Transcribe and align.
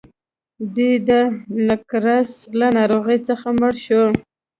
دی 0.75 0.91
د 1.07 1.09
نقرس 1.67 2.31
له 2.59 2.67
ناروغۍ 2.77 3.19
څخه 3.27 3.47
مړ 3.59 3.73
شو. 3.85 4.03